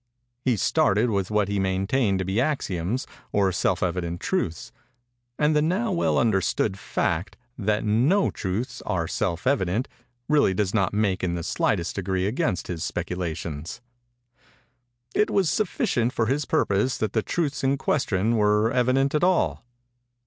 [0.43, 5.91] He started with what he maintained to be axioms, or self evident truths:—and the now
[5.91, 9.87] well understood fact that no truths are self evident,
[10.27, 13.81] really does not make in the slightest degree against his speculations:—it
[15.29, 19.63] was sufficient for his purpose that the truths in question were evident at all.